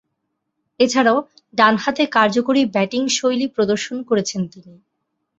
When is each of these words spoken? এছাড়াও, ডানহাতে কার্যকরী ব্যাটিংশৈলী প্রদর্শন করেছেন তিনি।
এছাড়াও, 0.79 1.17
ডানহাতে 1.53 2.03
কার্যকরী 2.07 2.61
ব্যাটিংশৈলী 2.65 3.47
প্রদর্শন 3.47 3.97
করেছেন 4.03 4.41
তিনি। 4.47 4.73